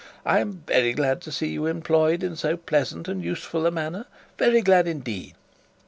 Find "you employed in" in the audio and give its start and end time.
1.49-2.35